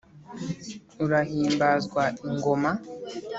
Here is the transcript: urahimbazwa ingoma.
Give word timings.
urahimbazwa 1.03 2.03
ingoma. 2.27 2.71